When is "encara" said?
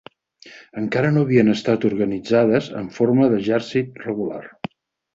0.83-1.11